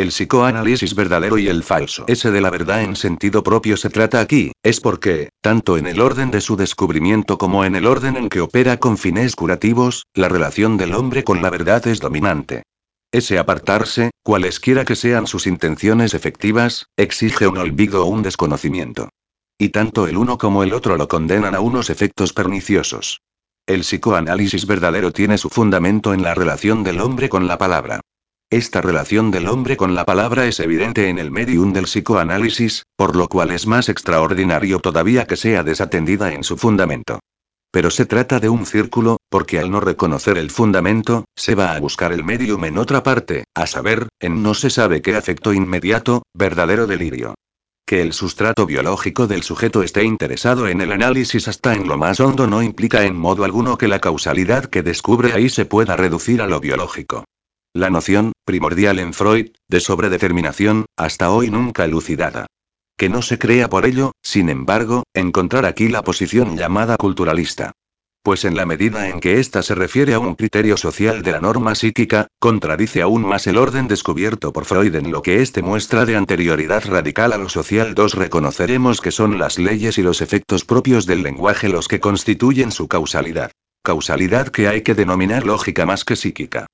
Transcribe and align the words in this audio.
El 0.00 0.08
psicoanálisis 0.08 0.94
verdadero 0.94 1.36
y 1.36 1.48
el 1.48 1.62
falso. 1.62 2.06
Ese 2.06 2.30
de 2.30 2.40
la 2.40 2.48
verdad 2.48 2.80
en 2.80 2.96
sentido 2.96 3.42
propio 3.42 3.76
se 3.76 3.90
trata 3.90 4.20
aquí, 4.20 4.52
es 4.62 4.80
porque, 4.80 5.28
tanto 5.42 5.76
en 5.76 5.86
el 5.86 6.00
orden 6.00 6.30
de 6.30 6.40
su 6.40 6.56
descubrimiento 6.56 7.36
como 7.36 7.66
en 7.66 7.76
el 7.76 7.84
orden 7.84 8.16
en 8.16 8.30
que 8.30 8.40
opera 8.40 8.78
con 8.78 8.96
fines 8.96 9.36
curativos, 9.36 10.06
la 10.14 10.30
relación 10.30 10.78
del 10.78 10.94
hombre 10.94 11.22
con 11.22 11.42
la 11.42 11.50
verdad 11.50 11.86
es 11.86 12.00
dominante. 12.00 12.62
Ese 13.12 13.38
apartarse, 13.38 14.10
cualesquiera 14.22 14.86
que 14.86 14.96
sean 14.96 15.26
sus 15.26 15.46
intenciones 15.46 16.14
efectivas, 16.14 16.86
exige 16.96 17.46
un 17.46 17.58
olvido 17.58 18.06
o 18.06 18.06
un 18.06 18.22
desconocimiento. 18.22 19.10
Y 19.58 19.68
tanto 19.68 20.06
el 20.06 20.16
uno 20.16 20.38
como 20.38 20.62
el 20.62 20.72
otro 20.72 20.96
lo 20.96 21.08
condenan 21.08 21.54
a 21.54 21.60
unos 21.60 21.90
efectos 21.90 22.32
perniciosos. 22.32 23.20
El 23.66 23.80
psicoanálisis 23.80 24.64
verdadero 24.64 25.12
tiene 25.12 25.36
su 25.36 25.50
fundamento 25.50 26.14
en 26.14 26.22
la 26.22 26.32
relación 26.32 26.84
del 26.84 27.02
hombre 27.02 27.28
con 27.28 27.46
la 27.46 27.58
palabra. 27.58 28.00
Esta 28.52 28.80
relación 28.80 29.30
del 29.30 29.46
hombre 29.46 29.76
con 29.76 29.94
la 29.94 30.04
palabra 30.04 30.44
es 30.44 30.58
evidente 30.58 31.08
en 31.08 31.20
el 31.20 31.30
medium 31.30 31.72
del 31.72 31.84
psicoanálisis, 31.84 32.82
por 32.96 33.14
lo 33.14 33.28
cual 33.28 33.52
es 33.52 33.68
más 33.68 33.88
extraordinario 33.88 34.80
todavía 34.80 35.24
que 35.24 35.36
sea 35.36 35.62
desatendida 35.62 36.32
en 36.32 36.42
su 36.42 36.56
fundamento. 36.56 37.20
Pero 37.70 37.92
se 37.92 38.06
trata 38.06 38.40
de 38.40 38.48
un 38.48 38.66
círculo, 38.66 39.18
porque 39.28 39.60
al 39.60 39.70
no 39.70 39.78
reconocer 39.78 40.36
el 40.36 40.50
fundamento, 40.50 41.26
se 41.36 41.54
va 41.54 41.76
a 41.76 41.78
buscar 41.78 42.12
el 42.12 42.24
medium 42.24 42.64
en 42.64 42.78
otra 42.78 43.04
parte, 43.04 43.44
a 43.54 43.68
saber, 43.68 44.08
en 44.18 44.42
no 44.42 44.54
se 44.54 44.68
sabe 44.68 45.00
qué 45.00 45.14
afecto 45.14 45.52
inmediato, 45.52 46.24
verdadero 46.34 46.88
delirio. 46.88 47.36
Que 47.86 48.02
el 48.02 48.12
sustrato 48.12 48.66
biológico 48.66 49.28
del 49.28 49.44
sujeto 49.44 49.84
esté 49.84 50.02
interesado 50.02 50.66
en 50.66 50.80
el 50.80 50.90
análisis 50.90 51.46
hasta 51.46 51.74
en 51.74 51.86
lo 51.86 51.96
más 51.96 52.18
hondo 52.18 52.48
no 52.48 52.64
implica 52.64 53.04
en 53.04 53.16
modo 53.16 53.44
alguno 53.44 53.78
que 53.78 53.86
la 53.86 54.00
causalidad 54.00 54.64
que 54.64 54.82
descubre 54.82 55.34
ahí 55.34 55.48
se 55.48 55.66
pueda 55.66 55.96
reducir 55.96 56.42
a 56.42 56.48
lo 56.48 56.58
biológico. 56.58 57.24
La 57.72 57.88
noción, 57.88 58.32
primordial 58.44 58.98
en 58.98 59.14
Freud, 59.14 59.50
de 59.68 59.78
sobredeterminación, 59.78 60.86
hasta 60.96 61.30
hoy 61.30 61.50
nunca 61.50 61.84
elucidada. 61.84 62.46
Que 62.98 63.08
no 63.08 63.22
se 63.22 63.38
crea 63.38 63.70
por 63.70 63.86
ello, 63.86 64.10
sin 64.22 64.48
embargo, 64.48 65.04
encontrar 65.14 65.64
aquí 65.64 65.86
la 65.86 66.02
posición 66.02 66.56
llamada 66.56 66.96
culturalista. 66.96 67.70
Pues 68.24 68.44
en 68.44 68.56
la 68.56 68.66
medida 68.66 69.08
en 69.08 69.20
que 69.20 69.38
ésta 69.38 69.62
se 69.62 69.76
refiere 69.76 70.14
a 70.14 70.18
un 70.18 70.34
criterio 70.34 70.76
social 70.76 71.22
de 71.22 71.30
la 71.30 71.40
norma 71.40 71.76
psíquica, 71.76 72.26
contradice 72.40 73.02
aún 73.02 73.24
más 73.24 73.46
el 73.46 73.56
orden 73.56 73.86
descubierto 73.86 74.52
por 74.52 74.64
Freud 74.64 74.96
en 74.96 75.12
lo 75.12 75.22
que 75.22 75.40
éste 75.40 75.62
muestra 75.62 76.04
de 76.06 76.16
anterioridad 76.16 76.84
radical 76.86 77.32
a 77.32 77.38
lo 77.38 77.48
social. 77.48 77.94
Dos 77.94 78.14
reconoceremos 78.14 79.00
que 79.00 79.12
son 79.12 79.38
las 79.38 79.60
leyes 79.60 79.96
y 79.96 80.02
los 80.02 80.22
efectos 80.22 80.64
propios 80.64 81.06
del 81.06 81.22
lenguaje 81.22 81.68
los 81.68 81.86
que 81.86 82.00
constituyen 82.00 82.72
su 82.72 82.88
causalidad. 82.88 83.52
Causalidad 83.84 84.48
que 84.48 84.66
hay 84.66 84.82
que 84.82 84.96
denominar 84.96 85.46
lógica 85.46 85.86
más 85.86 86.04
que 86.04 86.16
psíquica. 86.16 86.66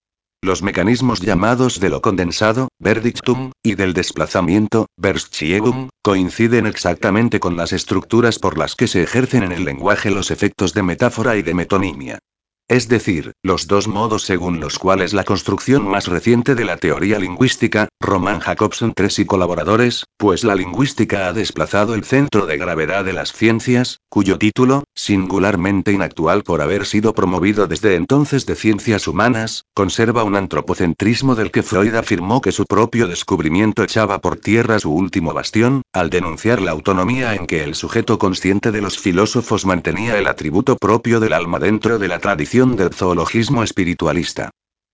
Los 0.47 0.62
mecanismos 0.62 1.20
llamados 1.20 1.80
de 1.80 1.89
lo 1.89 2.00
condensado, 2.00 2.69
verdictum, 2.78 3.50
y 3.64 3.75
del 3.75 3.94
desplazamiento, 3.94 4.86
Verschiebung, 4.97 5.88
coinciden 6.05 6.66
exactamente 6.66 7.41
con 7.41 7.56
las 7.56 7.72
estructuras 7.72 8.38
por 8.38 8.56
las 8.56 8.77
que 8.77 8.86
se 8.86 9.03
ejercen 9.03 9.42
en 9.42 9.50
el 9.50 9.64
lenguaje 9.64 10.12
los 10.12 10.30
efectos 10.30 10.72
de 10.72 10.84
metáfora 10.84 11.36
y 11.36 11.42
de 11.42 11.53
metonimia. 11.53 12.20
Es 12.69 12.88
decir, 12.88 13.33
los 13.42 13.66
dos 13.66 13.88
modos 13.88 14.22
según 14.22 14.61
los 14.61 14.78
cuales 14.78 15.12
la 15.14 15.22
construcción 15.25 15.86
más 15.88 16.06
reciente 16.06 16.55
de 16.55 16.64
la 16.64 16.77
teoría 16.77 17.19
lingüística, 17.19 17.88
Roman 18.00 18.38
Jacobson 18.38 18.92
III 18.97 19.08
y 19.19 19.25
colaboradores, 19.25 20.05
pues 20.16 20.44
la 20.44 20.55
lingüística 20.55 21.27
ha 21.27 21.33
desplazado 21.33 21.94
el 21.94 22.05
centro 22.05 22.47
de 22.47 22.56
gravedad 22.56 23.05
de 23.05 23.12
las 23.12 23.33
ciencias, 23.33 23.95
cuyo 24.09 24.39
título, 24.39 24.85
singularmente 24.95 25.93
inactual 25.93 26.43
por 26.43 26.62
haber 26.62 26.87
sido 26.87 27.15
promovido 27.15 27.67
desde 27.67 27.95
entonces 27.95 28.47
de 28.47 28.57
ciencias 28.57 29.09
humanas, 29.09 29.65
conserva 29.75 30.25
un 30.25 30.37
antropocentrismo 30.37 31.35
del 31.35 31.51
que 31.51 31.62
Freud 31.62 31.95
afirmó 31.95 32.41
que 32.41 32.53
su 32.53 32.65
propio 32.65 33.09
descubrimiento 33.09 33.83
echaba 33.83 34.21
por 34.21 34.37
tierra 34.37 34.79
su 34.79 34.93
último 34.93 35.34
bastión, 35.34 35.83
al 35.93 36.11
denunciar 36.11 36.61
la 36.61 36.71
autonomía 36.71 37.34
en 37.34 37.47
que 37.47 37.65
el 37.65 37.75
sujeto 37.75 38.19
consciente 38.19 38.73
de 38.73 38.81
los 38.81 38.99
filósofos 38.99 39.67
mantenía 39.67 40.19
el 40.19 40.27
atributo 40.27 40.77
propio 40.77 41.21
del 41.21 41.33
alma 41.33 41.59
dentro 41.59 41.99
de 41.99 42.09
la 42.09 42.19
tradición 42.19 42.77
del 42.77 42.95
zoologismo 42.95 43.62
espiritualista. 43.62 44.50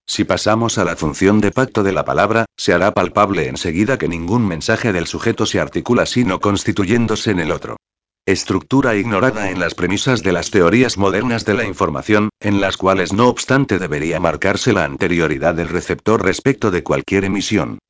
Si 0.06 0.24
pasamos 0.24 0.78
a 0.78 0.84
la 0.84 0.96
función 0.96 1.40
de 1.40 1.52
pacto 1.52 1.82
de 1.82 1.92
la 1.92 2.04
palabra, 2.04 2.44
se 2.56 2.72
hará 2.72 2.92
palpable 2.92 3.48
enseguida 3.48 3.98
que 3.98 4.08
ningún 4.08 4.46
mensaje 4.46 4.92
del 4.92 5.06
sujeto 5.06 5.46
se 5.46 5.60
articula 5.60 6.06
sino 6.06 6.40
constituyéndose 6.40 7.30
en 7.30 7.40
el 7.40 7.52
otro. 7.52 7.76
Estructura 8.24 8.94
ignorada 8.94 9.50
en 9.50 9.58
las 9.58 9.74
premisas 9.74 10.22
de 10.22 10.30
las 10.30 10.52
teorías 10.52 10.96
modernas 10.96 11.44
de 11.44 11.54
la 11.54 11.64
información, 11.64 12.28
en 12.38 12.60
las 12.60 12.76
cuales 12.76 13.12
no 13.12 13.26
obstante 13.26 13.80
debería 13.80 14.20
marcarse 14.20 14.72
la 14.72 14.84
anterioridad 14.84 15.56
del 15.56 15.68
receptor 15.68 16.22
respecto 16.22 16.70
de 16.70 16.84
cualquier 16.84 17.24
emisión. 17.24 17.80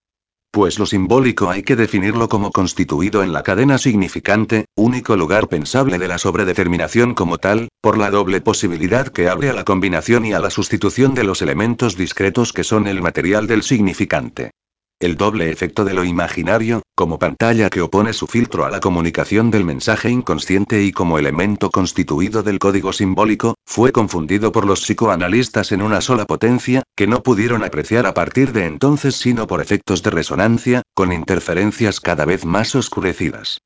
Pues 0.50 0.78
lo 0.78 0.86
simbólico 0.86 1.50
hay 1.50 1.62
que 1.62 1.76
definirlo 1.76 2.30
como 2.30 2.50
constituido 2.50 3.22
en 3.22 3.34
la 3.34 3.42
cadena 3.42 3.76
significante, 3.76 4.64
único 4.74 5.16
lugar 5.16 5.48
pensable 5.48 5.98
de 5.98 6.08
la 6.08 6.16
sobredeterminación 6.16 7.12
como 7.12 7.36
tal, 7.36 7.68
por 7.82 7.98
la 7.98 8.10
doble 8.10 8.40
posibilidad 8.40 9.08
que 9.08 9.28
abre 9.28 9.50
a 9.50 9.52
la 9.52 9.64
combinación 9.64 10.24
y 10.24 10.32
a 10.32 10.40
la 10.40 10.48
sustitución 10.48 11.12
de 11.12 11.24
los 11.24 11.42
elementos 11.42 11.94
discretos 11.94 12.54
que 12.54 12.64
son 12.64 12.86
el 12.86 13.02
material 13.02 13.46
del 13.46 13.62
significante. 13.62 14.52
El 15.02 15.16
doble 15.16 15.50
efecto 15.50 15.84
de 15.84 15.94
lo 15.94 16.04
imaginario, 16.04 16.82
como 16.94 17.18
pantalla 17.18 17.70
que 17.70 17.80
opone 17.80 18.12
su 18.12 18.28
filtro 18.28 18.64
a 18.64 18.70
la 18.70 18.78
comunicación 18.78 19.50
del 19.50 19.64
mensaje 19.64 20.10
inconsciente 20.10 20.84
y 20.84 20.92
como 20.92 21.18
elemento 21.18 21.72
constituido 21.72 22.44
del 22.44 22.60
código 22.60 22.92
simbólico, 22.92 23.56
fue 23.66 23.90
confundido 23.90 24.52
por 24.52 24.64
los 24.64 24.82
psicoanalistas 24.82 25.72
en 25.72 25.82
una 25.82 26.00
sola 26.02 26.24
potencia, 26.24 26.84
que 26.94 27.08
no 27.08 27.24
pudieron 27.24 27.64
apreciar 27.64 28.06
a 28.06 28.14
partir 28.14 28.52
de 28.52 28.66
entonces 28.66 29.16
sino 29.16 29.48
por 29.48 29.60
efectos 29.60 30.04
de 30.04 30.10
resonancia, 30.10 30.82
con 30.94 31.12
interferencias 31.12 31.98
cada 31.98 32.24
vez 32.24 32.44
más 32.44 32.76
oscurecidas. 32.76 33.58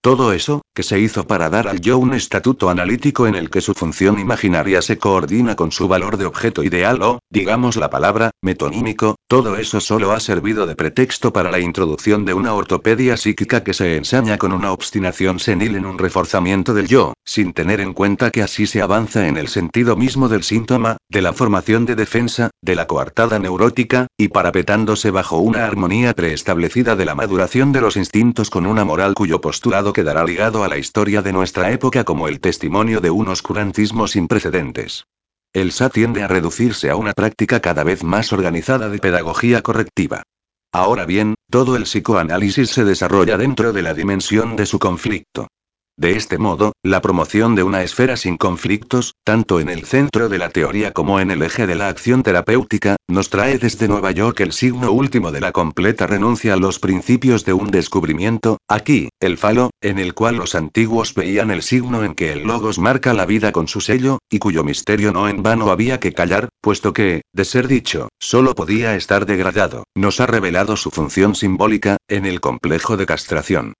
Todo 0.00 0.32
eso, 0.32 0.62
que 0.74 0.82
se 0.82 0.98
hizo 0.98 1.26
para 1.26 1.48
dar 1.50 1.68
al 1.68 1.80
yo 1.80 1.98
un 1.98 2.14
estatuto 2.14 2.68
analítico 2.68 3.26
en 3.26 3.36
el 3.36 3.48
que 3.48 3.60
su 3.60 3.74
función 3.74 4.18
imaginaria 4.18 4.82
se 4.82 4.98
coordina 4.98 5.54
con 5.54 5.70
su 5.70 5.86
valor 5.86 6.16
de 6.16 6.26
objeto 6.26 6.64
ideal 6.64 7.00
o, 7.02 7.20
digamos 7.30 7.76
la 7.76 7.90
palabra, 7.90 8.32
metonímico, 8.42 9.16
todo 9.28 9.56
eso 9.56 9.80
solo 9.80 10.10
ha 10.12 10.20
servido 10.20 10.66
de 10.66 10.74
pretexto 10.74 11.32
para 11.32 11.50
la 11.52 11.60
introducción 11.60 12.24
de 12.24 12.34
una 12.34 12.54
ortopedia 12.54 13.16
psíquica 13.16 13.62
que 13.62 13.72
se 13.72 13.96
ensaña 13.96 14.36
con 14.36 14.52
una 14.52 14.72
obstinación 14.72 15.38
senil 15.38 15.76
en 15.76 15.86
un 15.86 15.98
reforzamiento 15.98 16.74
del 16.74 16.88
yo, 16.88 17.12
sin 17.24 17.52
tener 17.52 17.80
en 17.80 17.92
cuenta 17.94 18.30
que 18.30 18.42
así 18.42 18.66
se 18.66 18.82
avanza 18.82 19.28
en 19.28 19.36
el 19.36 19.48
sentido 19.48 19.96
mismo 19.96 20.28
del 20.28 20.42
síntoma, 20.42 20.96
de 21.08 21.22
la 21.22 21.32
formación 21.32 21.86
de 21.86 21.94
defensa, 21.94 22.50
de 22.60 22.74
la 22.74 22.86
coartada 22.86 23.38
neurótica, 23.38 24.08
y 24.18 24.28
parapetándose 24.28 25.12
bajo 25.12 25.38
una 25.38 25.64
armonía 25.66 26.14
preestablecida 26.14 26.96
de 26.96 27.04
la 27.04 27.14
maduración 27.14 27.70
de 27.70 27.80
los 27.80 27.96
instintos 27.96 28.50
con 28.50 28.66
una 28.66 28.84
moral 28.84 29.14
cuyo 29.14 29.40
postulado 29.40 29.92
quedará 29.92 30.24
ligado 30.24 30.63
a 30.64 30.68
la 30.68 30.78
historia 30.78 31.22
de 31.22 31.32
nuestra 31.32 31.70
época 31.70 32.04
como 32.04 32.26
el 32.28 32.40
testimonio 32.40 33.00
de 33.00 33.10
un 33.10 33.28
oscurantismo 33.28 34.08
sin 34.08 34.28
precedentes. 34.28 35.06
El 35.52 35.70
SA 35.70 35.90
tiende 35.90 36.22
a 36.22 36.28
reducirse 36.28 36.90
a 36.90 36.96
una 36.96 37.12
práctica 37.12 37.60
cada 37.60 37.84
vez 37.84 38.02
más 38.02 38.32
organizada 38.32 38.88
de 38.88 38.98
pedagogía 38.98 39.62
correctiva. 39.62 40.24
Ahora 40.72 41.06
bien, 41.06 41.36
todo 41.48 41.76
el 41.76 41.84
psicoanálisis 41.84 42.70
se 42.70 42.84
desarrolla 42.84 43.36
dentro 43.36 43.72
de 43.72 43.82
la 43.82 43.94
dimensión 43.94 44.56
de 44.56 44.66
su 44.66 44.80
conflicto. 44.80 45.46
De 45.96 46.16
este 46.16 46.38
modo, 46.38 46.72
la 46.82 47.00
promoción 47.00 47.54
de 47.54 47.62
una 47.62 47.84
esfera 47.84 48.16
sin 48.16 48.36
conflictos, 48.36 49.14
tanto 49.22 49.60
en 49.60 49.68
el 49.68 49.84
centro 49.84 50.28
de 50.28 50.38
la 50.38 50.50
teoría 50.50 50.92
como 50.92 51.20
en 51.20 51.30
el 51.30 51.40
eje 51.42 51.68
de 51.68 51.76
la 51.76 51.86
acción 51.86 52.24
terapéutica, 52.24 52.96
nos 53.06 53.30
trae 53.30 53.58
desde 53.58 53.86
Nueva 53.86 54.10
York 54.10 54.40
el 54.40 54.52
signo 54.52 54.90
último 54.90 55.30
de 55.30 55.40
la 55.40 55.52
completa 55.52 56.08
renuncia 56.08 56.54
a 56.54 56.56
los 56.56 56.80
principios 56.80 57.44
de 57.44 57.52
un 57.52 57.70
descubrimiento, 57.70 58.58
aquí, 58.68 59.08
el 59.20 59.38
falo, 59.38 59.70
en 59.80 60.00
el 60.00 60.14
cual 60.14 60.36
los 60.36 60.56
antiguos 60.56 61.14
veían 61.14 61.52
el 61.52 61.62
signo 61.62 62.02
en 62.02 62.14
que 62.14 62.32
el 62.32 62.42
logos 62.42 62.80
marca 62.80 63.14
la 63.14 63.24
vida 63.24 63.52
con 63.52 63.68
su 63.68 63.80
sello, 63.80 64.18
y 64.28 64.40
cuyo 64.40 64.64
misterio 64.64 65.12
no 65.12 65.28
en 65.28 65.44
vano 65.44 65.70
había 65.70 66.00
que 66.00 66.12
callar, 66.12 66.48
puesto 66.60 66.92
que, 66.92 67.22
de 67.32 67.44
ser 67.44 67.68
dicho, 67.68 68.08
solo 68.18 68.56
podía 68.56 68.96
estar 68.96 69.26
degradado, 69.26 69.84
nos 69.94 70.18
ha 70.18 70.26
revelado 70.26 70.76
su 70.76 70.90
función 70.90 71.36
simbólica, 71.36 71.98
en 72.08 72.26
el 72.26 72.40
complejo 72.40 72.96
de 72.96 73.06
castración. 73.06 73.74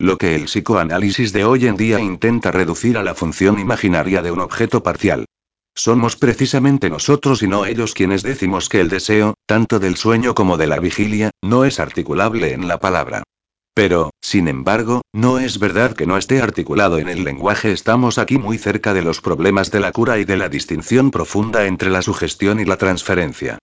Lo 0.00 0.16
que 0.16 0.34
el 0.34 0.44
psicoanálisis 0.44 1.34
de 1.34 1.44
hoy 1.44 1.66
en 1.66 1.76
día 1.76 2.00
intenta 2.00 2.50
reducir 2.50 2.96
a 2.96 3.02
la 3.02 3.14
función 3.14 3.58
imaginaria 3.58 4.22
de 4.22 4.30
un 4.32 4.40
objeto 4.40 4.82
parcial. 4.82 5.26
Somos 5.74 6.16
precisamente 6.16 6.88
nosotros 6.88 7.42
y 7.42 7.48
no 7.48 7.66
ellos 7.66 7.92
quienes 7.92 8.22
decimos 8.22 8.70
que 8.70 8.80
el 8.80 8.88
deseo, 8.88 9.34
tanto 9.44 9.78
del 9.78 9.98
sueño 9.98 10.34
como 10.34 10.56
de 10.56 10.68
la 10.68 10.78
vigilia, 10.78 11.32
no 11.42 11.66
es 11.66 11.78
articulable 11.80 12.54
en 12.54 12.66
la 12.66 12.80
palabra. 12.80 13.24
Pero, 13.74 14.08
sin 14.22 14.48
embargo, 14.48 15.02
no 15.12 15.38
es 15.38 15.58
verdad 15.58 15.92
que 15.92 16.06
no 16.06 16.16
esté 16.16 16.40
articulado 16.40 16.96
en 16.96 17.10
el 17.10 17.22
lenguaje. 17.22 17.70
Estamos 17.70 18.16
aquí 18.16 18.38
muy 18.38 18.56
cerca 18.56 18.94
de 18.94 19.02
los 19.02 19.20
problemas 19.20 19.70
de 19.70 19.80
la 19.80 19.92
cura 19.92 20.18
y 20.18 20.24
de 20.24 20.38
la 20.38 20.48
distinción 20.48 21.10
profunda 21.10 21.66
entre 21.66 21.90
la 21.90 22.00
sugestión 22.00 22.58
y 22.58 22.64
la 22.64 22.78
transferencia. 22.78 23.58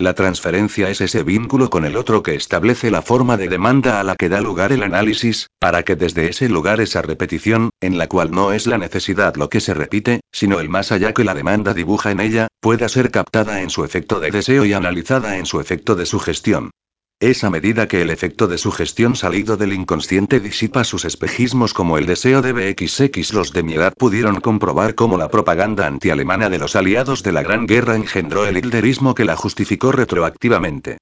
La 0.00 0.14
transferencia 0.14 0.88
es 0.88 1.02
ese 1.02 1.22
vínculo 1.24 1.68
con 1.68 1.84
el 1.84 1.94
otro 1.94 2.22
que 2.22 2.34
establece 2.34 2.90
la 2.90 3.02
forma 3.02 3.36
de 3.36 3.48
demanda 3.48 4.00
a 4.00 4.02
la 4.02 4.16
que 4.16 4.30
da 4.30 4.40
lugar 4.40 4.72
el 4.72 4.82
análisis, 4.82 5.48
para 5.58 5.82
que 5.82 5.94
desde 5.94 6.30
ese 6.30 6.48
lugar 6.48 6.80
esa 6.80 7.02
repetición, 7.02 7.68
en 7.82 7.98
la 7.98 8.06
cual 8.06 8.30
no 8.30 8.52
es 8.52 8.66
la 8.66 8.78
necesidad 8.78 9.34
lo 9.36 9.50
que 9.50 9.60
se 9.60 9.74
repite, 9.74 10.22
sino 10.32 10.58
el 10.58 10.70
más 10.70 10.90
allá 10.90 11.12
que 11.12 11.22
la 11.22 11.34
demanda 11.34 11.74
dibuja 11.74 12.12
en 12.12 12.20
ella, 12.20 12.48
pueda 12.60 12.88
ser 12.88 13.10
captada 13.10 13.60
en 13.60 13.68
su 13.68 13.84
efecto 13.84 14.20
de 14.20 14.30
deseo 14.30 14.64
y 14.64 14.72
analizada 14.72 15.36
en 15.36 15.44
su 15.44 15.60
efecto 15.60 15.94
de 15.96 16.06
sugestión. 16.06 16.70
Es 17.20 17.44
a 17.44 17.50
medida 17.50 17.86
que 17.86 18.00
el 18.00 18.08
efecto 18.08 18.48
de 18.48 18.56
su 18.56 18.72
gestión 18.72 19.14
salido 19.14 19.58
del 19.58 19.74
inconsciente 19.74 20.40
disipa 20.40 20.84
sus 20.84 21.04
espejismos 21.04 21.74
como 21.74 21.98
el 21.98 22.06
deseo 22.06 22.40
de 22.40 22.54
BXX. 22.54 23.34
Los 23.34 23.52
de 23.52 23.62
mi 23.62 23.74
edad 23.74 23.92
pudieron 23.94 24.40
comprobar 24.40 24.94
cómo 24.94 25.18
la 25.18 25.28
propaganda 25.28 25.86
antialemana 25.86 26.48
de 26.48 26.58
los 26.58 26.76
aliados 26.76 27.22
de 27.22 27.32
la 27.32 27.42
Gran 27.42 27.66
Guerra 27.66 27.94
engendró 27.94 28.46
el 28.46 28.56
hitlerismo 28.56 29.14
que 29.14 29.26
la 29.26 29.36
justificó 29.36 29.92
retroactivamente. 29.92 30.96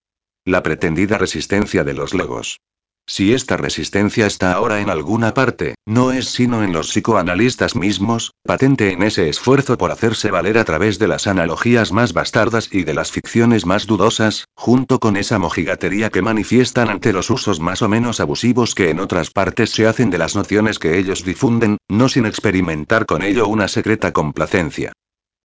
La 0.44 0.64
pretendida 0.64 1.18
resistencia 1.18 1.84
de 1.84 1.94
los 1.94 2.12
logos. 2.14 2.58
Si 3.10 3.32
esta 3.32 3.56
resistencia 3.56 4.26
está 4.26 4.52
ahora 4.52 4.80
en 4.80 4.90
alguna 4.90 5.32
parte, 5.32 5.76
no 5.86 6.12
es 6.12 6.28
sino 6.28 6.62
en 6.62 6.74
los 6.74 6.88
psicoanalistas 6.88 7.74
mismos, 7.74 8.34
patente 8.44 8.92
en 8.92 9.02
ese 9.02 9.30
esfuerzo 9.30 9.78
por 9.78 9.90
hacerse 9.90 10.30
valer 10.30 10.58
a 10.58 10.64
través 10.64 10.98
de 10.98 11.08
las 11.08 11.26
analogías 11.26 11.90
más 11.90 12.12
bastardas 12.12 12.68
y 12.70 12.84
de 12.84 12.92
las 12.92 13.10
ficciones 13.10 13.64
más 13.64 13.86
dudosas, 13.86 14.44
junto 14.54 14.98
con 14.98 15.16
esa 15.16 15.38
mojigatería 15.38 16.10
que 16.10 16.20
manifiestan 16.20 16.90
ante 16.90 17.14
los 17.14 17.30
usos 17.30 17.60
más 17.60 17.80
o 17.80 17.88
menos 17.88 18.20
abusivos 18.20 18.74
que 18.74 18.90
en 18.90 19.00
otras 19.00 19.30
partes 19.30 19.70
se 19.70 19.86
hacen 19.86 20.10
de 20.10 20.18
las 20.18 20.36
nociones 20.36 20.78
que 20.78 20.98
ellos 20.98 21.24
difunden, 21.24 21.78
no 21.88 22.10
sin 22.10 22.26
experimentar 22.26 23.06
con 23.06 23.22
ello 23.22 23.48
una 23.48 23.68
secreta 23.68 24.12
complacencia. 24.12 24.92